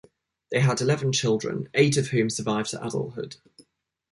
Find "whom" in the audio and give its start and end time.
2.07-2.31